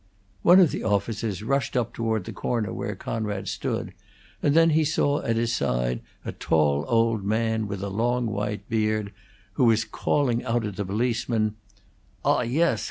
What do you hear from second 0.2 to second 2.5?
One of the officers rushed up toward the